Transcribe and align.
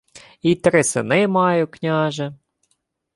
—Й 0.43 0.55
три 0.55 0.83
сини 0.83 1.27
маю, 1.27 1.67
княже... 1.67 2.33